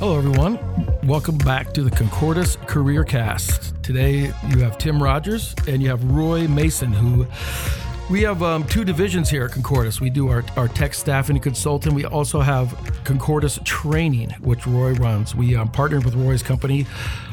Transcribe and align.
Hello, 0.00 0.16
everyone. 0.16 0.58
Welcome 1.02 1.36
back 1.36 1.74
to 1.74 1.82
the 1.82 1.90
Concordis 1.90 2.56
Career 2.66 3.04
Cast. 3.04 3.74
Today, 3.82 4.32
you 4.48 4.58
have 4.60 4.78
Tim 4.78 5.00
Rogers 5.00 5.54
and 5.68 5.82
you 5.82 5.90
have 5.90 6.02
Roy 6.02 6.48
Mason, 6.48 6.90
who 6.90 7.26
we 8.08 8.22
have 8.22 8.42
um, 8.42 8.66
two 8.66 8.82
divisions 8.82 9.28
here 9.28 9.44
at 9.44 9.50
Concordis. 9.50 10.00
We 10.00 10.08
do 10.08 10.28
our, 10.28 10.42
our 10.56 10.68
tech 10.68 10.94
staffing 10.94 11.36
and 11.36 11.42
consulting. 11.42 11.92
We 11.92 12.06
also 12.06 12.40
have 12.40 12.70
Concordis 13.04 13.58
Training, 13.62 14.30
which 14.40 14.66
Roy 14.66 14.94
runs. 14.94 15.34
We 15.34 15.54
um, 15.54 15.70
partnered 15.70 16.06
with 16.06 16.14
Roy's 16.14 16.42
company 16.42 16.86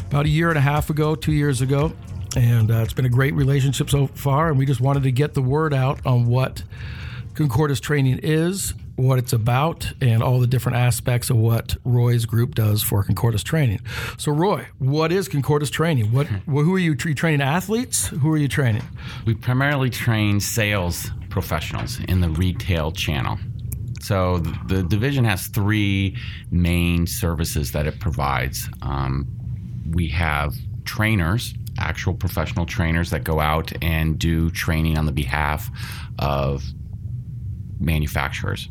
about 0.07 0.25
a 0.25 0.29
year 0.29 0.49
and 0.49 0.57
a 0.57 0.61
half 0.61 0.89
ago, 0.89 1.15
two 1.15 1.31
years 1.31 1.61
ago, 1.61 1.93
and 2.35 2.69
uh, 2.69 2.79
it's 2.79 2.91
been 2.91 3.05
a 3.05 3.09
great 3.09 3.33
relationship 3.33 3.89
so 3.89 4.07
far. 4.07 4.49
And 4.49 4.57
we 4.57 4.65
just 4.65 4.81
wanted 4.81 5.03
to 5.03 5.11
get 5.13 5.35
the 5.35 5.41
word 5.41 5.73
out 5.73 6.05
on 6.05 6.25
what 6.25 6.63
Concordis 7.33 7.79
Training 7.79 8.19
is, 8.23 8.73
what 8.97 9.19
it's 9.19 9.31
about, 9.31 9.93
and 10.01 10.21
all 10.21 10.39
the 10.39 10.47
different 10.47 10.77
aspects 10.77 11.29
of 11.29 11.37
what 11.37 11.77
Roy's 11.85 12.25
group 12.25 12.55
does 12.55 12.83
for 12.83 13.03
Concordis 13.03 13.43
Training. 13.43 13.79
So, 14.17 14.31
Roy, 14.31 14.67
what 14.79 15.11
is 15.11 15.29
Concordis 15.29 15.69
Training? 15.69 16.11
What, 16.11 16.27
who 16.27 16.75
are 16.75 16.79
you, 16.79 16.95
you 17.05 17.13
training? 17.15 17.41
Athletes? 17.41 18.07
Who 18.07 18.31
are 18.31 18.37
you 18.37 18.47
training? 18.47 18.83
We 19.25 19.35
primarily 19.35 19.89
train 19.89 20.39
sales 20.39 21.11
professionals 21.29 21.99
in 22.05 22.21
the 22.21 22.29
retail 22.29 22.91
channel. 22.91 23.37
So 24.01 24.39
the 24.39 24.83
division 24.83 25.25
has 25.25 25.47
three 25.47 26.15
main 26.49 27.07
services 27.07 27.71
that 27.73 27.85
it 27.87 27.99
provides. 27.99 28.69
Um, 28.81 29.27
we 29.91 30.07
have 30.09 30.55
trainers, 30.85 31.53
actual 31.77 32.13
professional 32.13 32.65
trainers 32.65 33.09
that 33.09 33.23
go 33.23 33.39
out 33.39 33.71
and 33.83 34.17
do 34.17 34.49
training 34.49 34.97
on 34.97 35.05
the 35.05 35.11
behalf 35.11 35.69
of 36.19 36.63
manufacturers. 37.79 38.69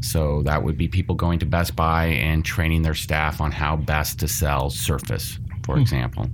So 0.00 0.42
that 0.42 0.62
would 0.62 0.76
be 0.76 0.88
people 0.88 1.14
going 1.14 1.38
to 1.40 1.46
Best 1.46 1.76
Buy 1.76 2.06
and 2.06 2.44
training 2.44 2.82
their 2.82 2.94
staff 2.94 3.40
on 3.40 3.52
how 3.52 3.76
best 3.76 4.18
to 4.20 4.28
sell 4.28 4.70
Surface, 4.70 5.38
for 5.62 5.78
example. 5.78 6.26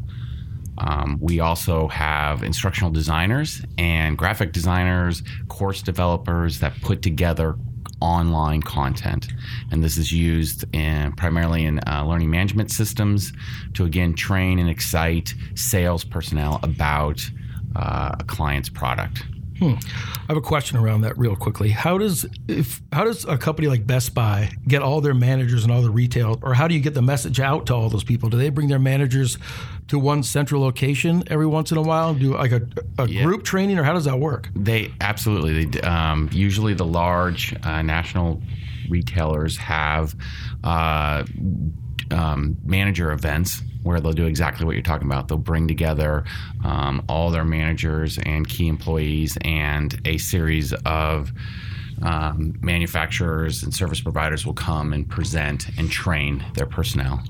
Um, 0.79 1.19
we 1.21 1.41
also 1.41 1.89
have 1.89 2.43
instructional 2.43 2.91
designers 2.91 3.63
and 3.79 4.17
graphic 4.17 4.53
designers, 4.53 5.23
course 5.49 5.83
developers 5.83 6.61
that 6.61 6.81
put 6.83 7.03
together 7.03 7.57
online 8.01 8.63
content. 8.63 9.29
And 9.71 9.83
this 9.83 9.97
is 9.97 10.13
used 10.13 10.65
in, 10.75 11.13
primarily 11.13 11.65
in 11.65 11.81
uh, 11.87 12.05
learning 12.05 12.31
management 12.31 12.71
systems 12.71 13.33
to 13.75 13.85
again 13.85 14.15
train 14.15 14.59
and 14.59 14.69
excite 14.69 15.35
sales 15.55 16.05
personnel 16.05 16.61
about 16.63 17.23
uh, 17.75 18.17
a 18.19 18.25
client's 18.25 18.69
product. 18.69 19.25
Hmm. 19.59 19.75
I 19.75 20.27
have 20.29 20.37
a 20.37 20.41
question 20.43 20.77
around 20.77 21.01
that 21.03 21.17
real 21.17 21.35
quickly. 21.37 21.71
How 21.71 21.97
does 21.99 22.27
if 22.49 22.83
how 22.93 23.05
does 23.05 23.25
a 23.25 23.39
company 23.39 23.69
like 23.69 23.87
Best 23.87 24.15
Buy 24.15 24.51
get 24.69 24.83
all 24.83 25.01
their 25.01 25.15
managers 25.15 25.63
and 25.65 25.73
all 25.73 25.81
the 25.83 25.91
retail, 25.91 26.39
or 26.43 26.53
how 26.55 26.69
do 26.69 26.75
you 26.75 26.81
get 26.81 26.95
the 26.95 27.03
message 27.03 27.41
out 27.41 27.67
to 27.67 27.75
all 27.75 27.89
those 27.89 28.05
people? 28.05 28.29
Do 28.29 28.37
they 28.37 28.51
bring 28.51 28.69
their 28.69 28.79
managers 28.79 29.39
to 29.89 29.99
one 29.99 30.23
central 30.23 30.61
location 30.61 31.23
every 31.29 31.47
once 31.47 31.71
in 31.73 31.79
a 31.79 31.83
while 31.83 32.11
and 32.11 32.21
do 32.21 32.35
like 32.35 32.53
a, 32.53 32.63
a 32.99 33.09
Yeah. 33.09 33.23
group 33.25 33.45
training, 33.45 33.79
or 33.79 33.85
how 33.85 33.93
does 33.95 34.05
that 34.05 34.19
work? 34.19 34.51
They 34.55 34.93
absolutely. 35.01 35.65
They, 35.67 35.81
um, 35.81 36.29
usually, 36.33 36.75
the 36.75 36.87
large 36.87 37.55
uh, 37.63 37.83
national 37.83 38.43
retailers 38.91 39.57
have 39.57 40.15
uh, 40.65 41.25
um, 42.11 42.57
manager 42.65 43.11
events 43.13 43.63
where 43.87 44.01
they'll 44.01 44.13
do 44.13 44.27
exactly 44.27 44.67
what 44.67 44.75
you're 44.75 44.83
talking 44.83 45.07
about. 45.07 45.29
They'll 45.29 45.39
bring 45.39 45.67
together 45.69 46.25
um, 46.65 47.05
all 47.09 47.31
their 47.31 47.45
managers 47.45 48.19
and 48.19 48.47
key 48.47 48.69
employees 48.69 49.39
and 49.43 49.99
a 50.05 50.19
series 50.19 50.73
of 50.85 51.33
um, 52.03 52.59
manufacturers 52.61 53.63
and 53.63 53.73
service 53.73 54.01
providers 54.01 54.45
will 54.45 54.55
come 54.55 54.93
and 54.93 55.09
present 55.09 55.69
and 55.79 55.91
train 55.91 56.45
their 56.55 56.67
personnel. 56.67 57.23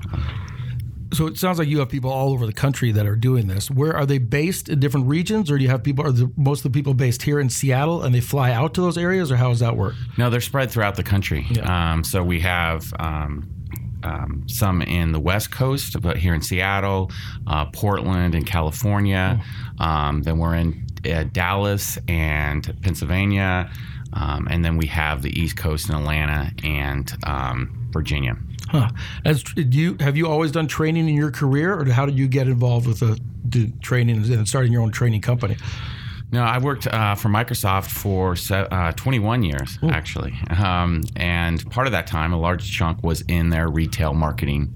So 1.13 1.25
it 1.25 1.37
sounds 1.37 1.57
like 1.57 1.69
you 1.69 1.79
have 1.79 1.87
people 1.87 2.11
all 2.11 2.33
over 2.33 2.45
the 2.45 2.51
country 2.51 2.91
that 2.91 3.07
are 3.07 3.15
doing 3.15 3.47
this. 3.47 3.71
Where 3.71 3.95
are 3.95 4.05
they 4.05 4.17
based 4.17 4.67
in 4.67 4.81
different 4.81 5.07
regions, 5.07 5.49
or 5.49 5.57
do 5.57 5.63
you 5.63 5.69
have 5.69 5.81
people? 5.81 6.05
Are 6.05 6.11
the, 6.11 6.29
most 6.35 6.65
of 6.65 6.73
the 6.73 6.77
people 6.77 6.93
based 6.93 7.21
here 7.21 7.39
in 7.39 7.49
Seattle, 7.49 8.03
and 8.03 8.13
they 8.13 8.19
fly 8.19 8.51
out 8.51 8.73
to 8.73 8.81
those 8.81 8.97
areas, 8.97 9.31
or 9.31 9.37
how 9.37 9.47
does 9.47 9.61
that 9.61 9.77
work? 9.77 9.95
No, 10.17 10.29
they're 10.29 10.41
spread 10.41 10.69
throughout 10.69 10.95
the 10.95 11.03
country. 11.03 11.45
Yeah. 11.49 11.93
Um, 11.93 12.03
so 12.03 12.21
we 12.23 12.41
have 12.41 12.93
um, 12.99 13.49
um, 14.07 14.43
some 14.47 14.81
in 14.81 15.11
the 15.11 15.19
West 15.19 15.51
Coast, 15.51 16.01
but 16.01 16.17
here 16.17 16.33
in 16.33 16.41
Seattle, 16.41 17.11
uh, 17.45 17.65
Portland, 17.65 18.35
and 18.35 18.45
California. 18.45 19.43
Um, 19.79 20.23
then 20.23 20.37
we're 20.37 20.55
in 20.55 20.85
uh, 21.05 21.25
Dallas 21.31 21.97
and 22.07 22.61
Pennsylvania. 22.81 23.69
Um, 24.13 24.47
and 24.49 24.63
then 24.63 24.77
we 24.77 24.87
have 24.87 25.21
the 25.21 25.37
East 25.39 25.57
Coast 25.57 25.89
in 25.89 25.95
Atlanta 25.95 26.51
and 26.63 27.11
um, 27.25 27.89
Virginia. 27.91 28.37
Huh? 28.69 28.89
As, 29.25 29.43
do 29.43 29.61
you 29.61 29.97
have 29.99 30.17
you 30.17 30.27
always 30.27 30.51
done 30.51 30.67
training 30.67 31.07
in 31.07 31.15
your 31.15 31.31
career, 31.31 31.79
or 31.79 31.85
how 31.85 32.05
did 32.05 32.17
you 32.17 32.27
get 32.27 32.47
involved 32.47 32.87
with 32.87 32.99
the, 32.99 33.19
the 33.45 33.71
training 33.81 34.17
and 34.31 34.47
starting 34.47 34.71
your 34.71 34.81
own 34.81 34.91
training 34.91 35.21
company? 35.21 35.57
No, 36.29 36.41
I 36.43 36.57
worked 36.57 36.85
uh, 36.87 37.15
for 37.15 37.29
Microsoft 37.29 37.89
for 37.89 38.35
uh, 38.53 38.91
21 38.91 39.43
years, 39.43 39.79
actually. 39.91 40.33
Um, 40.49 41.03
and 41.15 41.67
part 41.71 41.87
of 41.87 41.91
that 41.93 42.05
time, 42.05 42.33
a 42.33 42.37
large 42.37 42.69
chunk 42.69 43.01
was 43.01 43.21
in 43.29 43.49
their 43.49 43.69
retail 43.69 44.13
marketing 44.13 44.73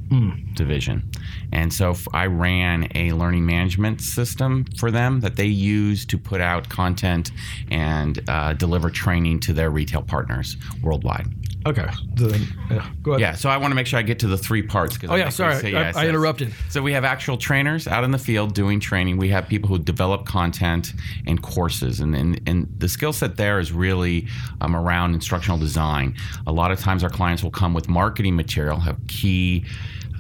division. 0.56 1.10
And 1.52 1.74
so 1.74 1.92
f- 1.92 2.08
I 2.14 2.28
ran 2.28 2.88
a 2.96 3.12
learning 3.12 3.46
management 3.46 4.00
system 4.02 4.64
for 4.78 4.92
them 4.92 5.20
that 5.22 5.36
they 5.36 5.46
use 5.48 6.06
to 6.06 6.18
put 6.18 6.40
out 6.40 6.70
content 6.70 7.32
and 7.70 8.22
uh, 8.30 8.54
deliver 8.54 8.90
training 8.90 9.42
to 9.42 9.54
their 9.54 9.72
retail 9.72 10.02
partners 10.04 10.56
worldwide. 10.82 11.28
Okay, 11.66 11.88
the, 12.16 12.48
yeah, 12.72 12.90
go 13.04 13.12
ahead. 13.12 13.22
Yeah, 13.22 13.34
so 13.36 13.50
I 13.50 13.58
want 13.58 13.72
to 13.72 13.76
make 13.76 13.86
sure 13.86 14.00
I 14.00 14.02
get 14.02 14.18
to 14.20 14.28
the 14.28 14.38
three 14.38 14.64
parts. 14.64 14.98
Oh, 15.08 15.14
I 15.14 15.18
yeah, 15.18 15.30
sorry, 15.30 15.56
say- 15.58 15.76
I- 15.76 15.92
I 15.92 16.08
interrupted. 16.08 16.54
So 16.70 16.82
we 16.82 16.94
have 16.94 17.04
actual 17.06 17.38
trainers 17.38 17.88
out 17.88 18.04
in 18.04 18.12
the 18.12 18.18
field 18.18 18.56
doing 18.56 18.80
training. 18.80 19.18
We 19.18 19.30
have 19.30 19.48
people 19.48 19.70
who 19.70 19.78
develop 19.78 20.26
content 20.26 20.94
and 21.28 21.42
courses, 21.42 22.00
and 22.00 22.16
and, 22.16 22.42
and 22.48 22.68
the 22.78 22.90
skill 22.90 23.14
set 23.14 23.38
there 23.38 23.60
is 23.60 23.72
really 23.72 24.28
um, 24.62 24.76
around 24.76 25.14
instructional 25.14 25.58
design. 25.60 26.16
A 26.48 26.52
lot 26.52 26.72
of 26.72 26.80
times, 26.80 27.04
our 27.04 27.10
clients 27.12 27.44
will 27.44 27.52
come 27.52 27.74
with 27.74 27.88
marketing 27.88 28.36
material, 28.36 28.80
have 28.80 28.98
key. 29.08 29.66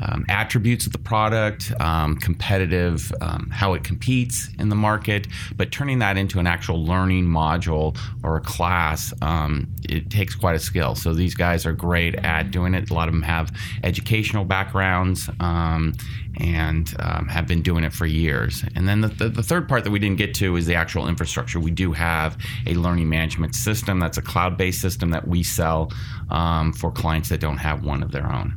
Um, 0.02 0.26
attributes 0.30 0.86
of 0.86 0.94
the 0.94 0.98
product, 1.00 1.72
um, 1.80 2.18
competitive, 2.18 3.12
um, 3.22 3.50
how 3.52 3.74
it 3.74 3.84
competes 3.84 4.50
in 4.58 4.70
the 4.70 4.76
market, 4.76 5.28
but 5.56 5.72
turning 5.72 6.00
that 6.00 6.18
into 6.18 6.40
an 6.40 6.48
actual 6.48 6.84
learning 6.84 7.26
module 7.26 7.98
or 8.24 8.38
a 8.38 8.42
class, 8.42 9.14
um, 9.22 9.68
it 9.88 10.10
takes 10.10 10.34
quite 10.36 10.56
a 10.56 10.60
skill. 10.60 10.96
So 10.96 11.14
these 11.14 11.36
guys 11.36 11.66
are 11.66 11.74
great 11.74 12.16
at 12.16 12.52
doing 12.52 12.74
it. 12.74 12.90
A 12.90 12.94
lot 12.94 13.08
of 13.08 13.14
them 13.14 13.22
have 13.24 13.52
educational 13.84 14.46
backgrounds 14.46 15.30
um, 15.40 15.94
and 16.40 16.90
have 17.30 17.48
been 17.48 17.62
doing 17.62 17.84
it 17.84 17.94
for 17.94 18.06
years. 18.06 18.64
And 18.76 18.88
then 18.88 19.02
the, 19.02 19.08
the, 19.10 19.30
the 19.30 19.44
third 19.44 19.68
part 19.68 19.84
that 19.84 19.92
we 19.92 20.00
didn't 20.00 20.18
get 20.18 20.34
to 20.36 20.56
is 20.56 20.66
the 20.66 20.76
actual 20.76 21.08
infrastructure. 21.08 21.60
We 21.60 21.72
do 21.72 21.92
have 21.92 22.38
a 22.66 22.74
learning 22.74 23.10
management 23.10 23.56
system 23.56 24.00
that's 24.00 24.18
a 24.18 24.22
cloud 24.22 24.58
based 24.58 24.82
system 24.82 25.12
that 25.12 25.28
we 25.28 25.44
sell 25.44 25.92
um, 26.30 26.74
for 26.74 26.92
clients 26.92 27.30
that 27.30 27.40
don't 27.40 27.58
have 27.58 27.84
one 27.84 28.02
of 28.04 28.12
their 28.12 28.32
own. 28.32 28.56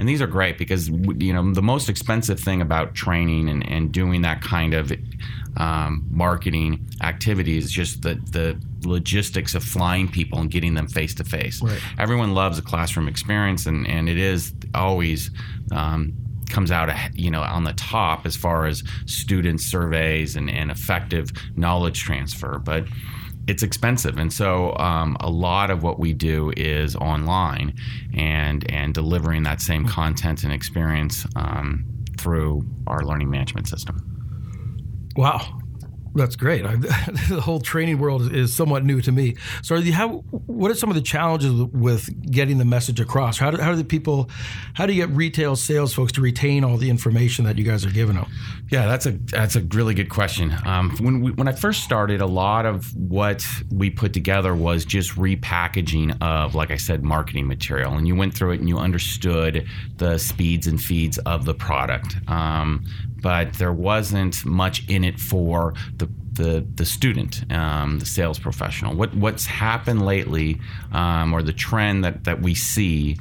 And 0.00 0.08
these 0.08 0.22
are 0.22 0.26
great 0.26 0.56
because 0.56 0.88
you 0.88 1.30
know 1.34 1.52
the 1.52 1.60
most 1.60 1.90
expensive 1.90 2.40
thing 2.40 2.62
about 2.62 2.94
training 2.94 3.50
and, 3.50 3.68
and 3.70 3.92
doing 3.92 4.22
that 4.22 4.40
kind 4.40 4.72
of 4.72 4.90
um, 5.58 6.06
marketing 6.10 6.88
activity 7.02 7.58
is 7.58 7.70
just 7.70 8.00
the 8.00 8.14
the 8.14 8.58
logistics 8.88 9.54
of 9.54 9.62
flying 9.62 10.08
people 10.08 10.38
and 10.38 10.50
getting 10.50 10.72
them 10.72 10.88
face 10.88 11.14
to 11.16 11.24
face. 11.24 11.60
Everyone 11.98 12.32
loves 12.32 12.58
a 12.58 12.62
classroom 12.62 13.08
experience, 13.08 13.66
and, 13.66 13.86
and 13.86 14.08
it 14.08 14.16
is 14.16 14.54
always 14.74 15.30
um, 15.70 16.14
comes 16.48 16.70
out 16.70 16.88
you 17.12 17.30
know 17.30 17.42
on 17.42 17.64
the 17.64 17.74
top 17.74 18.24
as 18.24 18.36
far 18.36 18.64
as 18.64 18.82
student 19.04 19.60
surveys 19.60 20.34
and, 20.34 20.50
and 20.50 20.70
effective 20.70 21.30
knowledge 21.56 22.00
transfer, 22.00 22.58
but 22.58 22.86
it's 23.50 23.64
expensive, 23.64 24.16
and 24.16 24.32
so 24.32 24.76
um, 24.76 25.16
a 25.18 25.28
lot 25.28 25.70
of 25.70 25.82
what 25.82 25.98
we 25.98 26.12
do 26.12 26.52
is 26.56 26.94
online 26.94 27.74
and 28.16 28.70
and 28.70 28.94
delivering 28.94 29.42
that 29.42 29.60
same 29.60 29.84
content 29.86 30.44
and 30.44 30.52
experience 30.52 31.26
um, 31.34 31.84
through 32.16 32.62
our 32.86 33.02
learning 33.02 33.28
management 33.28 33.66
system. 33.66 33.96
Wow. 35.16 35.59
That's 36.14 36.36
great. 36.36 36.66
I, 36.66 36.76
the 37.28 37.40
whole 37.42 37.60
training 37.60 37.98
world 37.98 38.32
is 38.34 38.54
somewhat 38.54 38.84
new 38.84 39.00
to 39.02 39.12
me. 39.12 39.36
So, 39.62 39.80
have, 39.80 40.10
what 40.30 40.70
are 40.70 40.74
some 40.74 40.90
of 40.90 40.96
the 40.96 41.02
challenges 41.02 41.52
with 41.52 42.30
getting 42.30 42.58
the 42.58 42.64
message 42.64 43.00
across? 43.00 43.38
How 43.38 43.50
do, 43.50 43.58
how 43.58 43.70
do 43.70 43.76
the 43.76 43.84
people, 43.84 44.28
how 44.74 44.86
do 44.86 44.92
you 44.92 45.06
get 45.06 45.14
retail 45.14 45.56
sales 45.56 45.94
folks 45.94 46.12
to 46.12 46.20
retain 46.20 46.64
all 46.64 46.76
the 46.76 46.90
information 46.90 47.44
that 47.44 47.58
you 47.58 47.64
guys 47.64 47.84
are 47.84 47.90
giving 47.90 48.16
them? 48.16 48.30
Yeah, 48.70 48.86
that's 48.86 49.06
a 49.06 49.12
that's 49.12 49.56
a 49.56 49.60
really 49.60 49.94
good 49.94 50.10
question. 50.10 50.54
Um, 50.64 50.96
when 50.98 51.20
we, 51.20 51.32
when 51.32 51.48
I 51.48 51.52
first 51.52 51.82
started, 51.82 52.20
a 52.20 52.26
lot 52.26 52.66
of 52.66 52.94
what 52.96 53.44
we 53.70 53.90
put 53.90 54.12
together 54.12 54.54
was 54.54 54.84
just 54.84 55.16
repackaging 55.16 56.16
of, 56.22 56.54
like 56.54 56.70
I 56.70 56.76
said, 56.76 57.04
marketing 57.04 57.46
material, 57.46 57.94
and 57.94 58.06
you 58.06 58.14
went 58.14 58.34
through 58.34 58.52
it 58.52 58.60
and 58.60 58.68
you 58.68 58.78
understood 58.78 59.66
the 59.96 60.18
speeds 60.18 60.66
and 60.66 60.80
feeds 60.80 61.18
of 61.18 61.44
the 61.44 61.54
product. 61.54 62.16
Um, 62.28 62.84
but 63.22 63.54
there 63.54 63.72
wasn't 63.72 64.44
much 64.44 64.88
in 64.88 65.04
it 65.04 65.18
for 65.18 65.74
the 65.96 66.08
the, 66.32 66.66
the 66.76 66.86
student, 66.86 67.44
um, 67.52 67.98
the 67.98 68.06
sales 68.06 68.38
professional. 68.38 68.94
What 68.94 69.14
what's 69.14 69.46
happened 69.46 70.06
lately, 70.06 70.60
um, 70.92 71.32
or 71.34 71.42
the 71.42 71.52
trend 71.52 72.04
that, 72.04 72.24
that 72.24 72.40
we 72.40 72.54
see, 72.54 73.18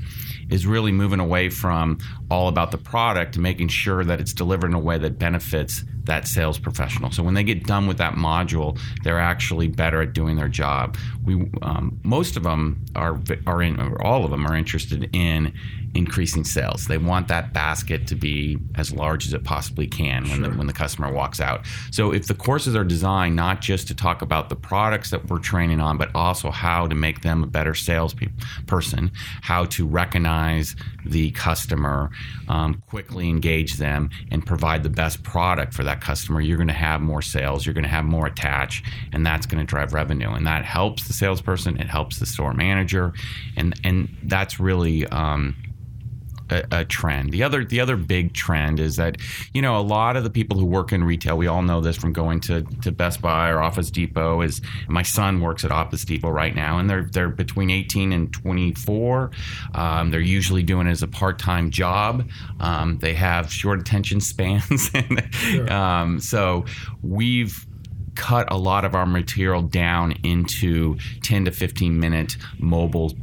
is 0.49 0.65
really 0.65 0.91
moving 0.91 1.19
away 1.19 1.49
from 1.49 1.97
all 2.29 2.47
about 2.47 2.71
the 2.71 2.77
product 2.77 3.37
making 3.37 3.67
sure 3.67 4.03
that 4.03 4.19
it's 4.19 4.33
delivered 4.33 4.67
in 4.67 4.73
a 4.73 4.79
way 4.79 4.97
that 4.97 5.19
benefits 5.19 5.83
that 6.09 6.27
sales 6.27 6.59
professional. 6.59 7.11
So 7.11 7.23
when 7.23 7.33
they 7.33 7.43
get 7.43 7.65
done 7.65 7.87
with 7.87 7.97
that 7.97 8.15
module, 8.15 8.79
they're 9.03 9.19
actually 9.19 9.67
better 9.67 10.01
at 10.01 10.13
doing 10.13 10.35
their 10.35 10.49
job. 10.49 10.97
We 11.23 11.49
um, 11.61 11.99
most 12.03 12.35
of 12.35 12.43
them 12.43 12.83
are 12.95 13.19
are 13.47 13.61
in, 13.61 13.79
or 13.79 14.05
all 14.05 14.25
of 14.25 14.31
them 14.31 14.45
are 14.45 14.55
interested 14.55 15.09
in 15.13 15.53
increasing 15.95 16.43
sales. 16.43 16.85
They 16.85 16.97
want 16.97 17.27
that 17.29 17.53
basket 17.53 18.07
to 18.07 18.15
be 18.15 18.57
as 18.75 18.93
large 18.93 19.25
as 19.27 19.33
it 19.33 19.43
possibly 19.43 19.87
can 19.87 20.27
when, 20.29 20.41
the, 20.41 20.49
when 20.51 20.67
the 20.67 20.73
customer 20.73 21.11
walks 21.11 21.39
out. 21.39 21.65
So 21.91 22.11
if 22.11 22.27
the 22.27 22.33
courses 22.33 22.75
are 22.75 22.83
designed 22.83 23.35
not 23.35 23.61
just 23.61 23.87
to 23.87 23.95
talk 23.95 24.21
about 24.21 24.49
the 24.49 24.55
products 24.55 25.09
that 25.11 25.29
we're 25.29 25.39
training 25.39 25.79
on, 25.79 25.97
but 25.97 26.09
also 26.13 26.51
how 26.51 26.87
to 26.87 26.95
make 26.95 27.21
them 27.21 27.43
a 27.43 27.47
better 27.47 27.73
sales 27.73 28.13
pe- 28.13 28.27
person, 28.67 29.11
how 29.41 29.65
to 29.65 29.87
recognize 29.87 30.75
the 31.05 31.31
customer, 31.31 32.11
um, 32.47 32.83
quickly 32.87 33.29
engage 33.29 33.73
them, 33.77 34.09
and 34.31 34.45
provide 34.45 34.83
the 34.83 34.89
best 34.89 35.23
product 35.23 35.73
for 35.73 35.83
that 35.83 35.98
customer, 36.01 36.41
you're 36.41 36.57
going 36.57 36.67
to 36.67 36.73
have 36.73 37.01
more 37.01 37.21
sales, 37.21 37.65
you're 37.65 37.73
going 37.73 37.83
to 37.83 37.89
have 37.89 38.05
more 38.05 38.27
attach, 38.27 38.83
and 39.13 39.25
that's 39.25 39.45
going 39.45 39.59
to 39.59 39.69
drive 39.69 39.93
revenue. 39.93 40.31
And 40.31 40.45
that 40.47 40.65
helps 40.65 41.07
the 41.07 41.13
salesperson, 41.13 41.77
it 41.77 41.87
helps 41.87 42.19
the 42.19 42.25
store 42.25 42.53
manager, 42.53 43.13
and 43.55 43.79
and 43.83 44.15
that's 44.23 44.59
really. 44.59 45.05
Um, 45.07 45.55
a, 46.49 46.63
a, 46.71 46.85
trend. 46.85 47.31
The 47.31 47.43
other 47.43 47.63
the 47.63 47.79
other 47.79 47.95
big 47.95 48.33
trend 48.33 48.79
is 48.79 48.95
that 48.95 49.17
you 49.53 49.61
know 49.61 49.77
a 49.77 49.81
lot 49.81 50.15
of 50.15 50.23
the 50.23 50.29
people 50.29 50.57
who 50.57 50.65
work 50.65 50.91
in 50.91 51.03
retail, 51.03 51.37
we 51.37 51.47
all 51.47 51.61
know 51.61 51.81
this 51.81 51.97
from 51.97 52.13
going 52.13 52.39
to, 52.41 52.63
to 52.81 52.91
Best 52.91 53.21
Buy 53.21 53.49
or 53.49 53.59
Office 53.61 53.91
Depot. 53.91 54.41
Is 54.41 54.61
my 54.87 55.03
son 55.03 55.41
works 55.41 55.63
at 55.63 55.71
Office 55.71 56.05
Depot 56.05 56.29
right 56.29 56.55
now, 56.55 56.79
and 56.79 56.89
they're 56.89 57.07
they're 57.11 57.29
between 57.29 57.69
18 57.69 58.11
and 58.11 58.31
24. 58.33 59.31
Um, 59.73 60.11
they're 60.11 60.19
usually 60.19 60.63
doing 60.63 60.87
it 60.87 60.91
as 60.91 61.03
a 61.03 61.07
part 61.07 61.39
time 61.39 61.69
job. 61.69 62.29
Um, 62.59 62.97
they 62.99 63.13
have 63.13 63.51
short 63.51 63.79
attention 63.79 64.19
spans, 64.29 64.89
and, 64.93 65.33
sure. 65.33 65.71
um, 65.71 66.19
so 66.19 66.65
we've 67.01 67.65
cut 68.15 68.51
a 68.51 68.57
lot 68.57 68.83
of 68.83 68.95
our 68.95 69.05
material 69.05 69.61
down 69.61 70.11
into 70.23 70.97
10 71.23 71.45
to 71.45 71.51
15 71.51 71.97
minute 71.97 72.35
mobile 72.57 73.13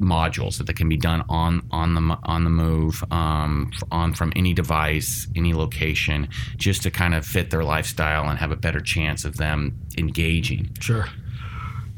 modules 0.00 0.64
that 0.64 0.76
can 0.76 0.88
be 0.88 0.96
done 0.96 1.24
on 1.28 1.66
on 1.70 1.94
the 1.94 2.18
on 2.24 2.44
the 2.44 2.50
move, 2.50 3.04
um, 3.10 3.70
on 3.90 4.12
from 4.12 4.32
any 4.34 4.54
device, 4.54 5.28
any 5.36 5.54
location, 5.54 6.28
just 6.56 6.82
to 6.82 6.90
kind 6.90 7.14
of 7.14 7.24
fit 7.24 7.50
their 7.50 7.64
lifestyle 7.64 8.28
and 8.28 8.38
have 8.38 8.50
a 8.50 8.56
better 8.56 8.80
chance 8.80 9.24
of 9.24 9.36
them 9.36 9.78
engaging. 9.98 10.70
Sure. 10.80 11.06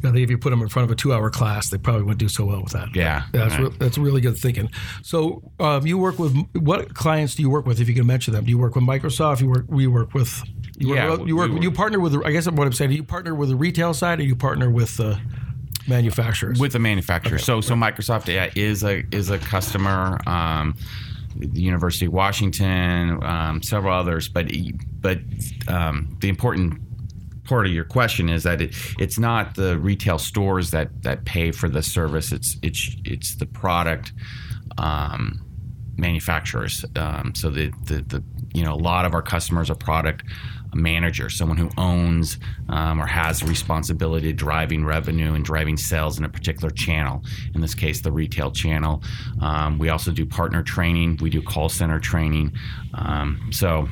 I 0.04 0.10
think 0.10 0.24
if 0.24 0.30
you 0.30 0.38
put 0.38 0.50
them 0.50 0.60
in 0.62 0.68
front 0.68 0.90
of 0.90 0.90
a 0.90 0.96
two-hour 0.96 1.30
class, 1.30 1.70
they 1.70 1.78
probably 1.78 2.02
wouldn't 2.02 2.18
do 2.18 2.28
so 2.28 2.44
well 2.44 2.60
with 2.60 2.72
that. 2.72 2.88
Yeah, 2.94 3.22
that's 3.30 3.54
right. 3.54 3.70
re- 3.70 3.76
that's 3.78 3.96
really 3.96 4.20
good 4.20 4.36
thinking. 4.36 4.68
So, 5.02 5.42
um, 5.60 5.86
you 5.86 5.96
work 5.96 6.18
with 6.18 6.36
what 6.54 6.92
clients 6.94 7.36
do 7.36 7.42
you 7.42 7.48
work 7.48 7.66
with? 7.66 7.80
If 7.80 7.88
you 7.88 7.94
can 7.94 8.06
mention 8.06 8.34
them, 8.34 8.44
do 8.44 8.50
you 8.50 8.58
work 8.58 8.74
with 8.74 8.82
Microsoft? 8.82 9.40
You 9.40 9.48
work 9.48 9.66
we 9.68 9.86
work 9.86 10.12
with 10.12 10.42
you 10.76 10.94
yeah, 10.94 11.10
work, 11.10 11.26
you 11.26 11.36
work, 11.36 11.50
you 11.62 11.70
partner 11.70 12.00
with. 12.00 12.16
I 12.24 12.32
guess 12.32 12.50
what 12.50 12.66
I'm 12.66 12.72
saying, 12.72 12.90
do 12.90 12.96
you 12.96 13.04
partner 13.04 13.34
with 13.34 13.50
the 13.50 13.56
retail 13.56 13.94
side, 13.94 14.18
or 14.18 14.24
you 14.24 14.34
partner 14.34 14.70
with 14.70 14.98
uh, 14.98 15.16
manufacturers 15.88 16.58
with 16.58 16.72
the 16.72 16.78
manufacturer. 16.78 17.36
Okay. 17.36 17.42
So 17.42 17.60
so 17.60 17.74
Microsoft 17.74 18.28
is 18.56 18.84
a 18.84 19.04
is 19.10 19.30
a 19.30 19.38
customer. 19.38 20.18
Um, 20.26 20.76
the 21.34 21.62
University 21.62 22.06
of 22.06 22.12
Washington, 22.12 23.22
um, 23.24 23.62
several 23.62 23.94
others, 23.94 24.28
but 24.28 24.50
but 25.00 25.18
um, 25.66 26.16
the 26.20 26.28
important 26.28 26.80
part 27.44 27.66
of 27.66 27.72
your 27.72 27.84
question 27.84 28.28
is 28.28 28.44
that 28.44 28.60
it, 28.60 28.74
it's 28.98 29.18
not 29.18 29.54
the 29.54 29.78
retail 29.78 30.18
stores 30.18 30.70
that 30.70 31.02
that 31.02 31.24
pay 31.24 31.52
for 31.52 31.68
the 31.68 31.82
service. 31.82 32.32
It's 32.32 32.56
it's 32.62 32.96
it's 33.04 33.36
the 33.36 33.46
product 33.46 34.12
um, 34.78 35.40
manufacturers. 35.96 36.84
Um, 36.96 37.34
so 37.34 37.50
the, 37.50 37.72
the 37.84 38.02
the 38.02 38.24
you 38.54 38.64
know 38.64 38.74
a 38.74 38.76
lot 38.76 39.04
of 39.04 39.14
our 39.14 39.22
customers 39.22 39.70
are 39.70 39.74
product 39.74 40.24
a 40.72 40.76
manager, 40.76 41.28
someone 41.28 41.58
who 41.58 41.70
owns 41.76 42.38
um, 42.68 43.00
or 43.00 43.06
has 43.06 43.40
the 43.40 43.46
responsibility 43.46 44.32
driving 44.32 44.84
revenue 44.84 45.34
and 45.34 45.44
driving 45.44 45.76
sales 45.76 46.18
in 46.18 46.24
a 46.24 46.28
particular 46.28 46.70
channel. 46.70 47.22
In 47.54 47.60
this 47.60 47.74
case, 47.74 48.00
the 48.00 48.12
retail 48.12 48.50
channel. 48.50 49.02
Um, 49.40 49.78
we 49.78 49.88
also 49.88 50.10
do 50.10 50.24
partner 50.24 50.62
training. 50.62 51.18
We 51.20 51.30
do 51.30 51.42
call 51.42 51.68
center 51.68 52.00
training. 52.00 52.52
Um, 52.94 53.50
so. 53.52 53.88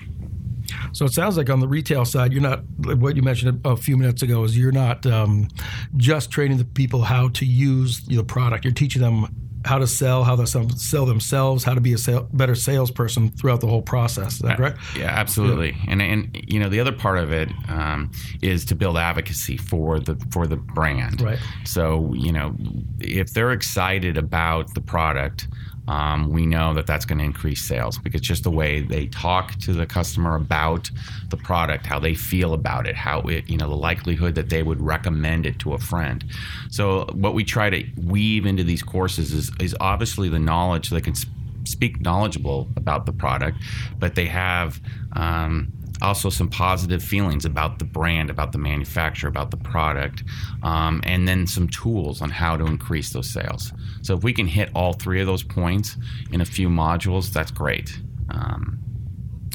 So 0.92 1.04
it 1.04 1.12
sounds 1.12 1.36
like 1.36 1.50
on 1.50 1.58
the 1.58 1.66
retail 1.66 2.04
side, 2.04 2.32
you're 2.32 2.42
not 2.42 2.62
what 2.78 3.16
you 3.16 3.22
mentioned 3.22 3.60
a, 3.64 3.76
few 3.76 3.96
minutes 3.96 4.22
ago 4.22 4.44
is 4.44 4.56
you're 4.56 4.70
not 4.70 5.04
um, 5.04 5.48
just 5.96 6.30
training 6.30 6.58
the 6.58 6.64
people 6.64 7.02
how 7.02 7.28
to 7.30 7.44
use 7.44 8.02
the 8.02 8.22
product. 8.22 8.64
You're 8.64 8.72
teaching 8.72 9.02
them 9.02 9.39
how 9.64 9.78
to 9.78 9.86
sell, 9.86 10.24
how 10.24 10.36
to 10.36 10.46
sell 10.46 11.06
themselves, 11.06 11.64
how 11.64 11.74
to 11.74 11.80
be 11.80 11.92
a 11.92 11.98
sale, 11.98 12.28
better 12.32 12.54
salesperson 12.54 13.30
throughout 13.30 13.60
the 13.60 13.66
whole 13.66 13.82
process. 13.82 14.34
Is 14.34 14.38
that 14.40 14.56
correct? 14.56 14.78
Yeah, 14.96 15.06
absolutely. 15.06 15.72
Yeah. 15.72 15.92
And 15.92 16.02
and 16.02 16.44
you 16.48 16.58
know 16.58 16.68
the 16.68 16.80
other 16.80 16.92
part 16.92 17.18
of 17.18 17.32
it 17.32 17.50
um, 17.68 18.10
is 18.42 18.64
to 18.66 18.74
build 18.74 18.96
advocacy 18.96 19.56
for 19.56 20.00
the 20.00 20.16
for 20.30 20.46
the 20.46 20.56
brand. 20.56 21.20
Right. 21.20 21.38
So 21.64 22.12
you 22.14 22.32
know 22.32 22.54
if 23.00 23.32
they're 23.32 23.52
excited 23.52 24.16
about 24.16 24.74
the 24.74 24.80
product 24.80 25.48
um, 25.90 26.30
we 26.30 26.46
know 26.46 26.72
that 26.74 26.86
that's 26.86 27.04
going 27.04 27.18
to 27.18 27.24
increase 27.24 27.62
sales 27.62 27.98
because 27.98 28.20
just 28.20 28.44
the 28.44 28.50
way 28.50 28.80
they 28.80 29.06
talk 29.06 29.56
to 29.56 29.72
the 29.72 29.86
customer 29.86 30.36
about 30.36 30.88
the 31.30 31.36
product, 31.36 31.84
how 31.84 31.98
they 31.98 32.14
feel 32.14 32.54
about 32.54 32.86
it, 32.86 32.94
how 32.94 33.22
it, 33.22 33.50
you 33.50 33.56
know, 33.56 33.68
the 33.68 33.74
likelihood 33.74 34.36
that 34.36 34.50
they 34.50 34.62
would 34.62 34.80
recommend 34.80 35.46
it 35.46 35.58
to 35.58 35.74
a 35.74 35.78
friend. 35.78 36.24
So 36.70 37.06
what 37.12 37.34
we 37.34 37.42
try 37.42 37.70
to 37.70 37.84
weave 38.06 38.46
into 38.46 38.62
these 38.62 38.84
courses 38.84 39.32
is, 39.32 39.50
is 39.58 39.74
obviously 39.80 40.28
the 40.28 40.38
knowledge 40.38 40.90
so 40.90 40.94
they 40.94 41.00
can 41.00 41.16
speak 41.64 42.00
knowledgeable 42.00 42.68
about 42.76 43.04
the 43.04 43.12
product, 43.12 43.58
but 43.98 44.14
they 44.14 44.26
have 44.26 44.80
um, 45.14 45.72
also 46.02 46.30
some 46.30 46.48
positive 46.48 47.02
feelings 47.02 47.44
about 47.44 47.78
the 47.78 47.84
brand, 47.84 48.30
about 48.30 48.52
the 48.52 48.58
manufacturer, 48.58 49.28
about 49.28 49.50
the 49.50 49.56
product, 49.56 50.24
um, 50.62 51.00
and 51.04 51.26
then 51.26 51.46
some 51.46 51.68
tools 51.68 52.22
on 52.22 52.30
how 52.30 52.56
to 52.56 52.64
increase 52.66 53.10
those 53.10 53.28
sales. 53.28 53.72
So 54.02 54.16
if 54.16 54.22
we 54.22 54.32
can 54.32 54.46
hit 54.46 54.70
all 54.74 54.92
three 54.92 55.20
of 55.20 55.26
those 55.26 55.42
points 55.42 55.96
in 56.32 56.40
a 56.40 56.46
few 56.46 56.68
modules, 56.68 57.32
that's 57.32 57.50
great. 57.50 58.00
Um, 58.30 58.80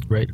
Right. 0.07 0.29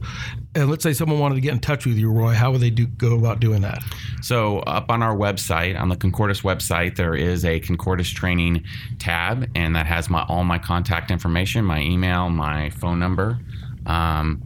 And 0.53 0.69
let's 0.69 0.83
say 0.83 0.91
someone 0.91 1.19
wanted 1.19 1.35
to 1.35 1.41
get 1.41 1.53
in 1.53 1.59
touch 1.59 1.85
with 1.85 1.95
you, 1.95 2.11
Roy. 2.11 2.33
How 2.33 2.51
would 2.51 2.59
they 2.59 2.69
do 2.69 2.87
go 2.87 3.17
about 3.17 3.39
doing 3.39 3.61
that? 3.61 3.81
So, 4.21 4.59
up 4.59 4.91
on 4.91 5.01
our 5.01 5.15
website, 5.15 5.79
on 5.79 5.87
the 5.87 5.95
Concordis 5.95 6.41
website, 6.41 6.97
there 6.97 7.15
is 7.15 7.45
a 7.45 7.59
Concordis 7.61 8.09
training 8.09 8.65
tab, 8.99 9.49
and 9.55 9.75
that 9.75 9.85
has 9.85 10.09
my 10.09 10.23
all 10.23 10.43
my 10.43 10.57
contact 10.57 11.09
information, 11.09 11.63
my 11.63 11.79
email, 11.79 12.29
my 12.29 12.69
phone 12.71 12.99
number. 12.99 13.39
Um, 13.85 14.41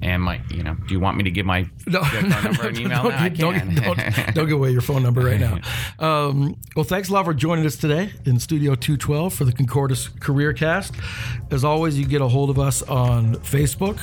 and 0.00 0.22
my, 0.22 0.40
you 0.50 0.62
know, 0.62 0.74
do 0.74 0.94
you 0.94 1.00
want 1.00 1.16
me 1.16 1.24
to 1.24 1.30
give 1.30 1.44
my 1.44 1.68
no, 1.86 2.02
phone 2.02 2.28
number 2.28 2.68
and 2.68 2.78
email? 2.80 3.02
don't, 3.02 3.36
don't, 3.36 3.74
don't, 3.74 4.34
don't, 4.34 4.48
give 4.48 4.52
away 4.52 4.70
your 4.70 4.80
phone 4.80 5.02
number 5.02 5.22
right 5.22 5.40
now. 5.40 5.58
Um, 5.98 6.56
well, 6.76 6.84
thanks 6.84 7.08
a 7.08 7.12
lot 7.12 7.24
for 7.24 7.34
joining 7.34 7.66
us 7.66 7.76
today 7.76 8.12
in 8.24 8.38
Studio 8.38 8.74
212 8.74 9.34
for 9.34 9.44
the 9.44 9.52
Concordis 9.52 10.08
Career 10.20 10.52
Cast. 10.52 10.94
As 11.50 11.64
always, 11.64 11.98
you 11.98 12.06
get 12.06 12.20
a 12.20 12.28
hold 12.28 12.50
of 12.50 12.58
us 12.58 12.82
on 12.82 13.34
Facebook. 13.36 13.98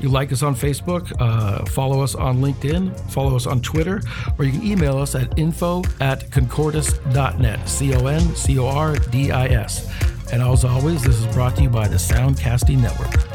You 0.00 0.08
like 0.08 0.32
us 0.32 0.42
on 0.42 0.54
Facebook, 0.54 1.12
uh, 1.20 1.64
follow 1.66 2.00
us 2.02 2.14
on 2.14 2.40
LinkedIn, 2.40 3.10
follow 3.10 3.36
us 3.36 3.46
on 3.46 3.60
Twitter, 3.60 4.02
or 4.38 4.44
you 4.44 4.52
can 4.52 4.66
email 4.66 4.98
us 4.98 5.14
at 5.14 5.38
info 5.38 5.82
at 6.00 6.30
concordis.net, 6.30 7.68
C 7.68 7.94
O 7.94 8.06
N 8.06 8.20
C 8.34 8.58
O 8.58 8.66
R 8.66 8.96
D 8.96 9.30
I 9.30 9.46
S. 9.46 9.90
And 10.32 10.42
as 10.42 10.64
always, 10.64 11.02
this 11.02 11.18
is 11.18 11.26
brought 11.34 11.56
to 11.56 11.62
you 11.62 11.70
by 11.70 11.88
the 11.88 11.96
Soundcasting 11.96 12.80
Network. 12.80 13.33